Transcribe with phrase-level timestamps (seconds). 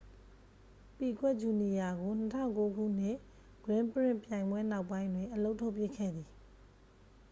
[0.97, 3.17] ပီကွက်ဂျူနီယာကို 2009 ခုနှစ်
[3.65, 6.27] ဂရင်းပရင့်ခ် ပြိုင်ပွဲနောက်ပိုင်းတွင် အလုပ်ထုတ်ပစ်ခဲ့သည်